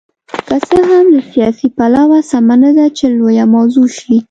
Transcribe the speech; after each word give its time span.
که 0.47 0.55
څه 0.67 0.77
هم 0.89 1.05
له 1.15 1.21
سیاسي 1.31 1.67
پلوه 1.77 2.19
سمه 2.31 2.55
نه 2.63 2.71
ده 2.77 2.85
چې 2.97 3.05
لویه 3.17 3.45
موضوع 3.55 3.87
شي. 3.97 4.17